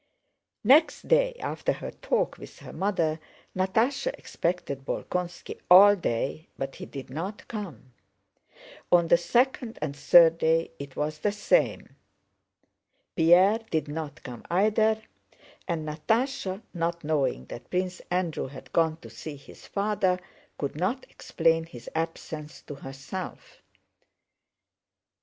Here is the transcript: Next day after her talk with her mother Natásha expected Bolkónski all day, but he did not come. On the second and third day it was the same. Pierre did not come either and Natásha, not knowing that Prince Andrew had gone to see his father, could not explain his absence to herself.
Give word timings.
Next 0.63 1.07
day 1.07 1.35
after 1.39 1.73
her 1.73 1.91
talk 1.91 2.39
with 2.39 2.57
her 2.57 2.73
mother 2.73 3.19
Natásha 3.55 4.11
expected 4.17 4.83
Bolkónski 4.83 5.59
all 5.69 5.95
day, 5.95 6.47
but 6.57 6.77
he 6.77 6.87
did 6.87 7.11
not 7.11 7.47
come. 7.47 7.93
On 8.91 9.09
the 9.09 9.17
second 9.17 9.77
and 9.79 9.95
third 9.95 10.39
day 10.39 10.71
it 10.79 10.95
was 10.95 11.19
the 11.19 11.31
same. 11.31 11.97
Pierre 13.15 13.59
did 13.69 13.87
not 13.87 14.23
come 14.23 14.43
either 14.49 14.99
and 15.67 15.87
Natásha, 15.87 16.63
not 16.73 17.03
knowing 17.03 17.45
that 17.45 17.69
Prince 17.69 18.01
Andrew 18.09 18.47
had 18.47 18.73
gone 18.73 18.97
to 19.01 19.09
see 19.11 19.35
his 19.35 19.67
father, 19.67 20.17
could 20.57 20.75
not 20.75 21.05
explain 21.11 21.63
his 21.63 21.87
absence 21.93 22.63
to 22.63 22.73
herself. 22.73 23.61